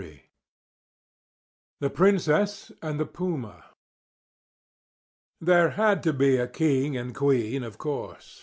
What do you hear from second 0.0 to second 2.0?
XV THE